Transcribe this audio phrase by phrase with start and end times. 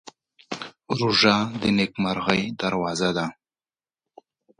[0.99, 3.25] روژه د نېکمرغۍ دروازه ده.